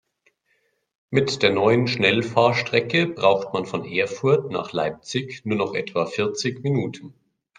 [1.11, 7.13] Mit der neuen Schnellfahrstrecke braucht man von Erfurt nach Leipzig nur noch etwa vierzig Minuten